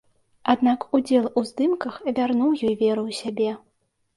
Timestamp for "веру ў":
2.83-3.11